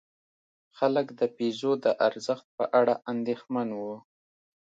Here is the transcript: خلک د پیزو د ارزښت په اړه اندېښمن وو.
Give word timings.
خلک 0.77 1.07
د 1.19 1.21
پیزو 1.37 1.71
د 1.83 1.85
ارزښت 2.07 2.45
په 2.57 2.63
اړه 2.79 2.93
اندېښمن 3.11 3.67
وو. 3.79 3.95